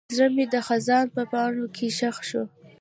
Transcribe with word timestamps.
زړه 0.15 0.27
مې 0.35 0.45
د 0.53 0.55
خزان 0.67 1.05
په 1.15 1.23
پاڼو 1.31 1.65
کې 1.75 1.87
ښخ 1.97 2.17
شو. 2.29 2.43